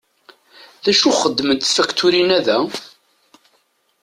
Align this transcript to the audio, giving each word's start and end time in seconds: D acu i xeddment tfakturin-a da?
D 0.83 0.85
acu 0.91 1.05
i 1.09 1.17
xeddment 1.19 1.61
tfakturin-a 1.69 2.39
da? 2.45 2.57